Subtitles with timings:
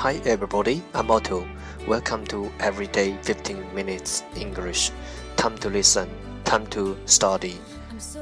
[0.00, 1.46] Hi everybody, I'm Otto.
[1.86, 4.90] Welcome to Everyday 15 Minutes English.
[5.36, 6.08] Time to listen,
[6.44, 7.56] time to study.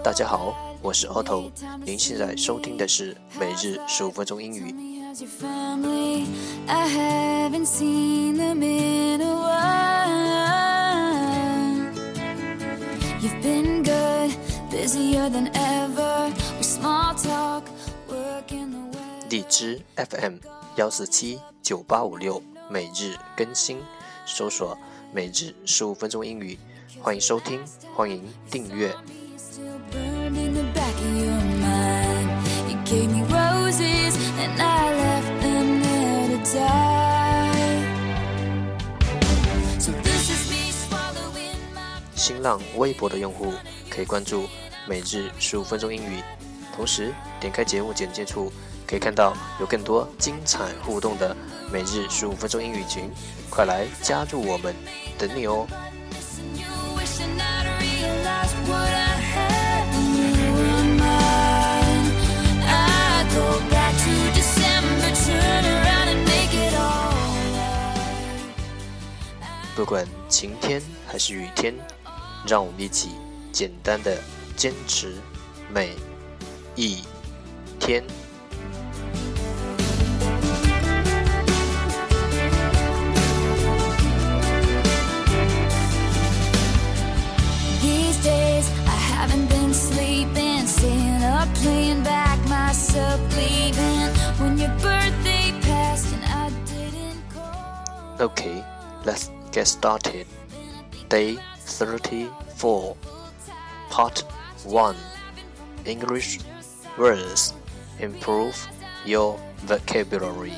[0.03, 1.51] 大家好，我是 Otto。
[1.85, 4.75] 您现在收听的是每日十五分钟英语。
[13.21, 14.31] You've been good,
[14.71, 16.31] busier than ever.
[16.59, 17.63] With small talk,
[18.09, 19.29] work in the way.
[19.31, 20.41] 荔枝 FM
[20.80, 23.82] 幺四七九八五六，每日更新，
[24.26, 24.78] 搜索
[25.12, 26.58] “每日十五分钟英语”，
[27.04, 27.62] 欢迎收听，
[27.94, 28.96] 欢迎订阅。
[42.16, 43.52] 新浪微博的用户
[43.90, 44.48] 可以关注
[44.88, 46.24] “每日十五分钟英语”，
[46.74, 48.50] 同时点开节目简介处
[48.90, 51.38] 可以看到有更多精彩互动的
[51.72, 53.08] “每日十五分钟英语群”，
[53.48, 54.74] 快来加入我们，
[55.16, 55.68] 等你哦！
[69.76, 71.76] 不管晴天还是雨天。
[72.48, 73.10] 让我们一起
[73.52, 74.18] 简单的
[74.56, 75.14] 坚持
[75.70, 75.92] 每
[76.76, 77.04] 一
[77.78, 78.02] 天。
[98.21, 98.65] Okay,
[99.05, 100.27] let's get started.
[101.09, 102.97] Day 34
[103.91, 104.25] Part
[104.65, 104.97] 1
[105.85, 106.39] English
[106.97, 107.53] Words
[107.99, 108.57] Improve
[109.05, 110.53] Your Vocabulary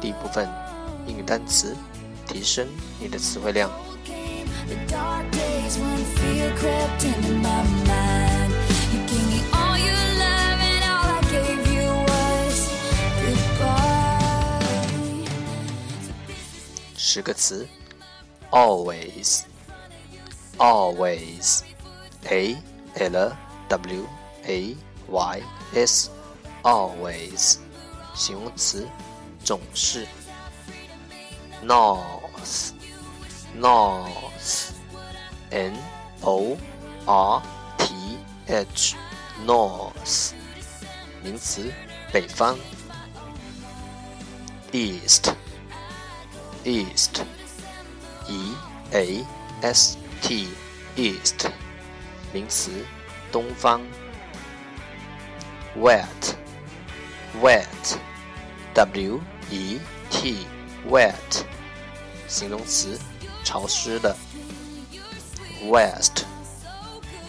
[0.00, 0.48] 第一部分
[1.06, 1.76] 英语单词，
[2.26, 2.66] 提升
[2.98, 3.70] 你的词汇量。
[17.13, 17.67] 十个词
[18.49, 19.43] ，always。
[20.57, 21.61] always
[22.27, 22.57] a
[22.95, 23.37] l
[23.69, 24.07] w
[24.47, 24.75] a
[25.07, 25.43] y
[25.75, 26.09] s
[26.63, 27.57] always
[28.15, 28.87] 形容词，
[29.43, 30.07] 总是。
[31.63, 32.71] north
[33.55, 34.71] north
[35.51, 35.77] n
[36.21, 36.57] o
[37.05, 37.43] r
[37.77, 38.95] t h
[39.45, 40.31] north
[41.21, 41.71] 名词，
[42.11, 42.57] 北方。
[44.71, 45.31] east
[46.64, 47.22] east
[48.28, 48.54] e
[48.92, 49.24] a
[49.62, 50.48] s T
[50.96, 51.50] east
[52.32, 52.70] 名词，
[53.32, 53.80] 东方。
[55.76, 56.34] Wet
[57.40, 57.98] wet
[58.74, 59.20] W
[59.50, 59.78] E
[60.10, 60.46] T
[60.90, 61.44] wet
[62.26, 62.98] 形容词，
[63.44, 64.16] 潮湿的。
[65.70, 66.24] West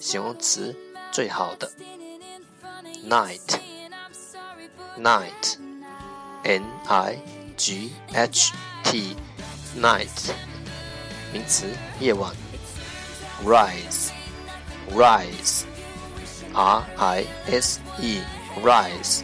[0.01, 0.75] 形容词，
[1.13, 1.71] 最好的。
[3.05, 5.57] Night。night
[6.43, 7.17] n i
[7.55, 8.51] g h
[8.83, 9.15] t
[9.77, 10.31] night
[11.31, 11.67] 名词
[11.99, 12.33] 夜晚
[13.45, 14.11] rise
[14.91, 15.63] rise
[16.53, 18.21] r i s e
[18.61, 19.23] rise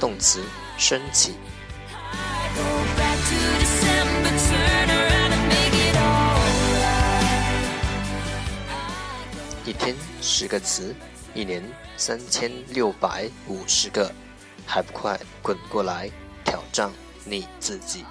[0.00, 0.42] 动词
[0.78, 1.34] 升起
[10.31, 10.95] 十个词
[11.33, 11.59] 一年
[11.97, 14.13] 三千六百五十个
[14.63, 16.07] 还不快滚过来
[16.45, 16.87] 挑战
[17.25, 18.05] 你自己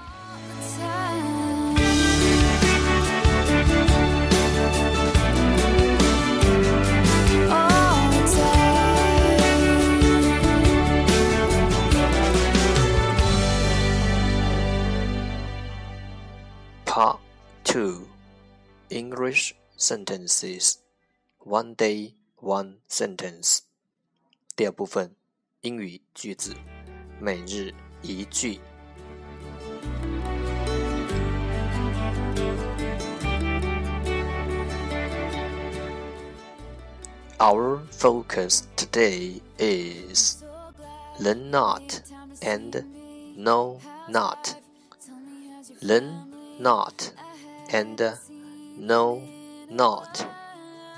[16.84, 17.18] ！Part
[17.62, 18.08] Two
[18.88, 20.87] English Sentences
[21.47, 23.59] One Day One Sentence
[24.55, 25.15] 第二部分
[25.61, 26.55] 英语句子，
[27.19, 28.59] 每日一句。
[37.39, 40.43] Our focus today is
[41.19, 41.81] learn not
[42.41, 42.85] and
[43.35, 44.55] know not.
[45.81, 47.11] Learn not
[47.69, 48.17] and
[48.79, 49.21] know
[49.69, 50.36] not.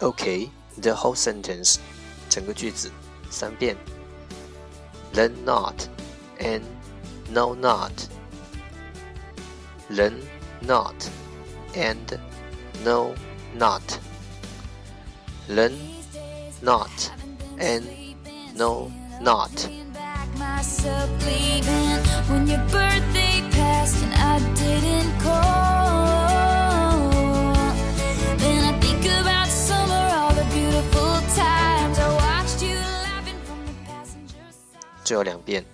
[0.00, 1.78] Okay, the whole sentence
[2.28, 2.90] 整个句子
[3.30, 3.76] 三遍
[5.14, 5.88] learn not
[6.40, 6.62] and
[7.32, 7.92] know not
[9.88, 10.14] learn
[10.60, 10.94] not
[11.74, 12.18] and
[12.84, 13.14] know
[13.56, 13.98] not
[15.48, 15.72] learn
[16.60, 17.10] not
[17.58, 17.84] and
[18.56, 18.90] know
[19.20, 25.67] not Bringing back myself leaving when your birthday passed and I didn't call.
[35.08, 35.64] 最后两遍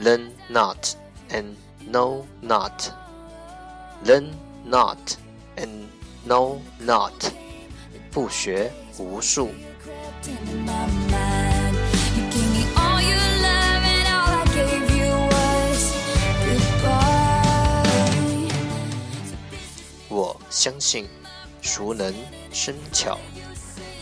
[0.00, 0.96] learn not
[1.30, 1.54] and
[1.90, 2.90] know not
[4.04, 4.30] learn
[4.64, 4.98] not
[5.56, 5.86] and
[6.26, 7.32] know not
[8.10, 9.50] 不学无术
[9.82, 11.74] crept into my mind.
[12.16, 15.80] You gave me all your love and all I gave you was
[16.46, 17.32] goodbye.
[20.08, 21.08] 我相信，
[21.62, 22.14] 熟能
[22.52, 23.18] 生巧。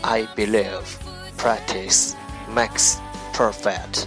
[0.02, 0.98] I believe
[1.38, 2.14] practice
[2.52, 2.96] makes
[3.32, 4.06] perfect.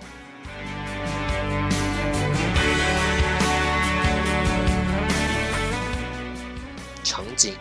[7.10, 7.54] 场景：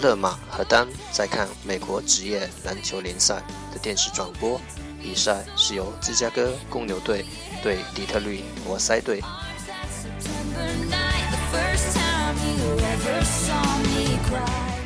[0.00, 3.42] 勒马和丹在看美国职业篮球联赛
[3.72, 4.60] 的电视转播，
[5.02, 7.24] 比赛是由芝加哥公牛队
[7.62, 9.20] 对底特律活塞队。
[9.66, 14.78] that September night, the first time you ever saw me cry.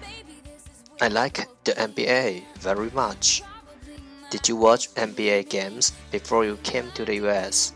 [0.00, 3.42] Maybe this is what I like the NBA very much.
[4.30, 7.72] Did you watch NBA games before you came to the US?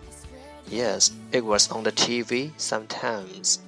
[0.70, 3.58] Yes, it was on the TV sometimes.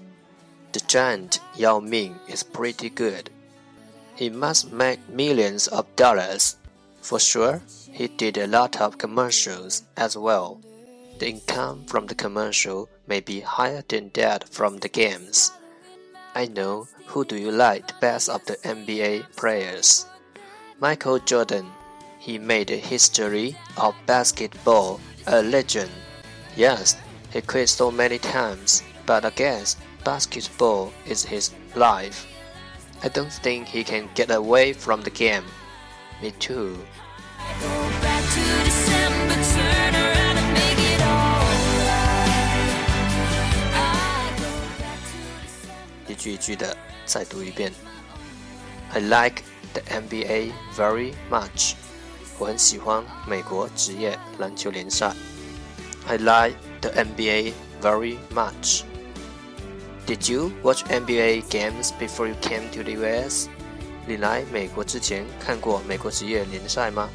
[0.73, 3.29] The giant Yao Ming is pretty good.
[4.15, 6.55] He must make millions of dollars.
[7.01, 7.61] For sure,
[7.91, 10.61] he did a lot of commercials as well.
[11.19, 15.51] The income from the commercial may be higher than that from the games.
[16.33, 20.05] I know who do you like the best of the NBA players?
[20.79, 21.69] Michael Jordan.
[22.17, 25.91] He made the history of basketball a legend.
[26.55, 26.95] Yes,
[27.33, 32.26] he quit so many times, but I guess basketball is his life.
[33.02, 35.44] I don't think he can get away from the game.
[36.22, 36.78] Me too.
[37.38, 42.26] I go back to December, turn around and make it alright.
[43.74, 46.12] I go back to December.
[46.12, 47.72] 一句一句的再读一遍。
[48.92, 49.42] I like
[49.74, 51.74] the NBA very much.
[52.38, 55.12] 我很喜欢美国职业篮球联赛。
[56.06, 58.84] I like the NBA very much.
[60.10, 63.48] Did you watch NBA games before you came to the US?
[64.06, 67.08] 你来美国之前看过美国职业联赛吗？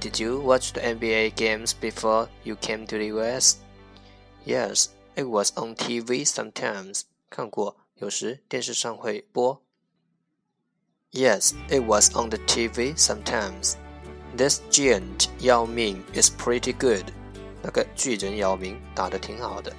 [0.00, 3.56] Did you watch the NBA games before you came to the US?
[4.46, 7.02] Yes, it was on TV sometimes.
[7.28, 9.60] 看过，有时电视上会播。
[11.12, 13.74] Yes, it was on the TV sometimes.
[14.36, 17.12] This giant Yao Ming is pretty good.
[17.62, 19.70] 那个巨人姚明打得挺好的。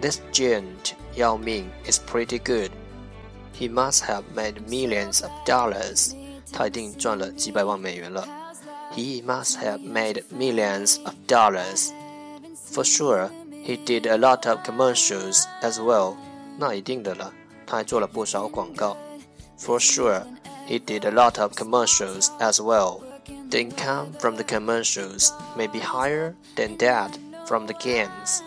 [0.00, 2.70] This giant Yao Ming is pretty good.
[3.52, 6.14] He must have made millions of dollars.
[6.52, 8.26] 他一定赚了几百万美元了。
[8.94, 11.90] He must have made millions of dollars.
[12.72, 13.30] For sure,
[13.64, 16.16] he did a lot of commercials as well.
[16.58, 17.32] 那一定的了，
[17.66, 18.96] 他还做了不少广告。
[19.58, 20.24] For sure,
[20.68, 23.00] he did a lot of commercials as well.
[23.50, 27.12] The income from the commercials may be higher than that
[27.46, 28.42] from the games.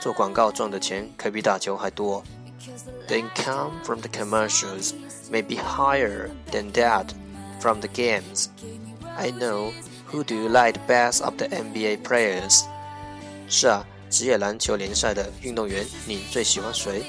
[0.00, 2.22] 做广告赚的钱可比打球还多。
[3.08, 4.92] The income from the commercials
[5.30, 7.06] may be higher than that
[7.60, 8.46] from the games.
[9.16, 9.72] I know.
[10.12, 12.62] Who do you like best of the NBA players?
[13.48, 17.04] 是啊，职业篮球联赛的运动员，你最喜欢谁？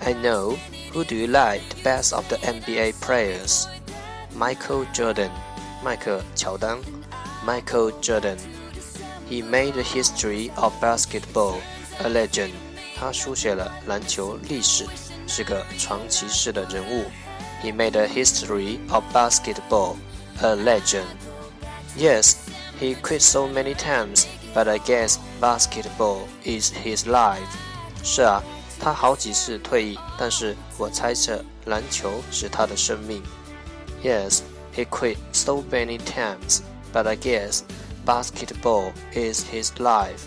[0.00, 0.56] I know.
[0.92, 3.66] Who do you like best of the NBA players?
[4.36, 5.30] Michael Jordan.
[5.84, 6.78] 迈克乔丹。
[7.46, 8.38] Michael Jordan.
[9.28, 11.56] He made the history of basketball
[12.02, 12.52] a legend.
[12.96, 14.86] 他书写了篮球历史，
[15.26, 17.04] 是个传奇式的人物。
[17.62, 19.96] He made the history of basketball
[20.40, 21.06] a legend.
[21.96, 22.36] Yes,
[22.80, 27.40] he quit so many times, but I guess basketball is his life.
[28.02, 28.42] 是啊，
[28.80, 33.22] 他好几次退役，但是我猜测篮球是他的生命。
[34.02, 34.40] Yes,
[34.74, 36.60] he quit so many times,
[36.92, 37.60] but I guess
[38.04, 40.26] basketball is his life.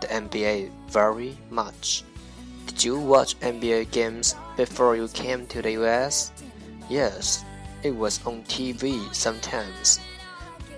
[0.00, 2.04] the NBA very much.
[2.66, 6.32] Did you watch NBA games before you came to the US?
[6.88, 7.44] Yes,
[7.82, 10.00] it was on TV sometimes.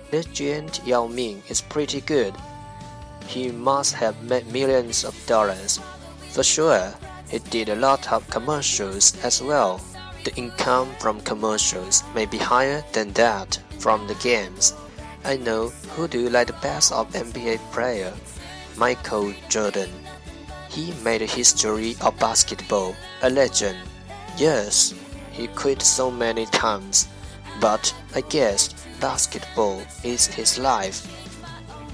[0.09, 2.33] This giant Yao Ming is pretty good.
[3.27, 5.79] He must have made millions of dollars.
[6.29, 6.93] For sure,
[7.29, 9.79] he did a lot of commercials as well.
[10.23, 14.73] The income from commercials may be higher than that from the games.
[15.23, 18.13] I know who do you like the best of NBA player?
[18.81, 19.91] Michael Jordan.
[20.67, 23.77] He made history of basketball, a legend.
[24.37, 24.95] Yes,
[25.31, 27.07] he quit so many times,
[27.59, 31.05] but I guess basketball is his life.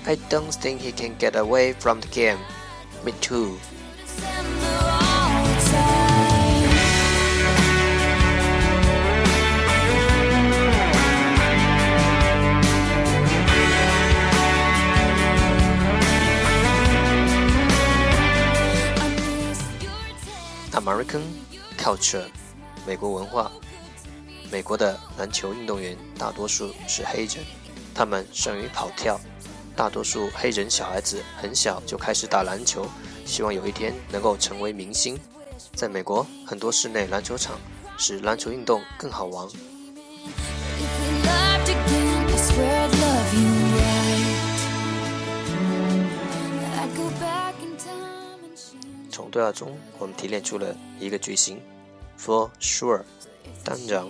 [0.08, 2.40] I don't think he can get away from the game.
[3.04, 3.60] Me too.
[20.78, 21.24] American
[21.76, 22.28] culture，
[22.86, 23.52] 美国文化。
[24.52, 27.44] 美国的篮球运动员大多数是黑人，
[27.96, 29.20] 他们善于跑跳。
[29.76, 32.86] 大多数黑人小孩子很小就开始打篮球，
[33.26, 35.20] 希望有一天能够成为明星。
[35.74, 37.60] 在美国，很多室内篮球场
[37.98, 39.48] 使篮球运动更好玩。
[49.38, 51.62] 对话中，我们提炼出了一个句型
[52.20, 53.04] ：For sure，
[53.64, 54.04] 当然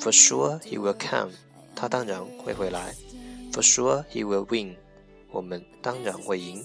[0.00, 1.30] ；For sure he will come，
[1.76, 2.92] 他当然会回来
[3.52, 4.74] ；For sure he will win，
[5.30, 6.64] 我们当然会赢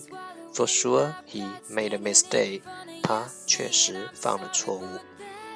[0.52, 2.62] ；For sure he made a mistake，
[3.04, 4.82] 他确实犯了错误。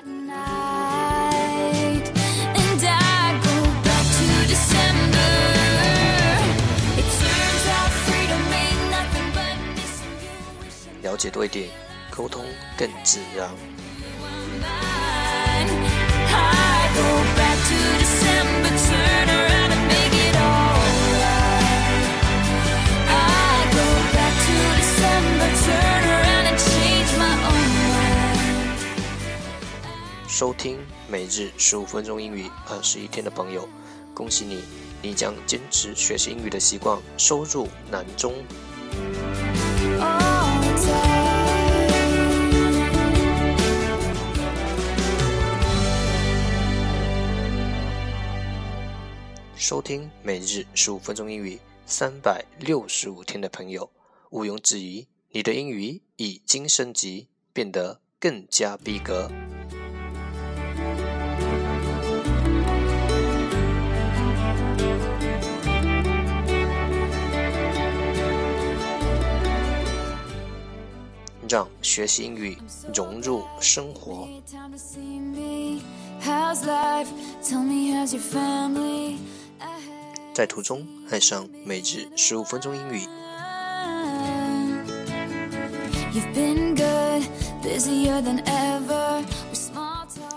[0.06, 2.06] night,
[2.54, 5.32] and I go back to December.
[6.96, 10.30] It turns out freedom ain't nothing but missing you,
[10.62, 11.72] wishing 了解多一点，
[12.16, 12.46] 沟通
[12.78, 13.50] 更自然。
[30.28, 30.78] 收听
[31.10, 33.68] 每日十五分钟英语二十一天的朋友，
[34.14, 34.64] 恭喜你，
[35.02, 38.34] 你将坚持学习英语的习惯收入囊中。
[49.68, 53.90] 收听每日十五分钟英语三百六十五天的朋友，
[54.30, 59.28] 毋庸置疑，你的英语已经升级，变得更加逼格。
[71.50, 72.56] 让学习英语
[72.94, 74.28] 融入生活。
[76.22, 77.08] How's life?
[77.44, 79.18] Tell me, how's your family?
[80.36, 83.08] 在途中爱上每日十五分钟英语。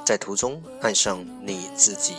[0.04, 2.14] 在途中爱上你自己。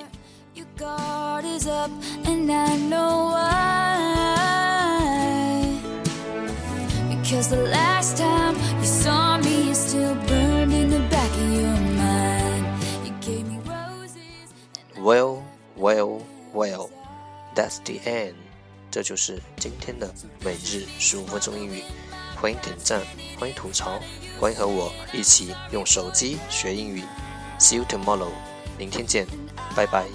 [15.01, 15.43] Well,
[15.77, 16.21] well,
[16.53, 16.99] well.
[17.60, 18.36] That's the end。
[18.89, 21.84] 这就是今天的每日十五分钟英语。
[22.38, 23.01] 欢迎点赞，
[23.38, 24.00] 欢迎吐槽，
[24.39, 27.04] 欢迎和我一起用手机学英语。
[27.60, 28.32] See you tomorrow，
[28.78, 29.28] 明天见，
[29.75, 30.06] 拜拜。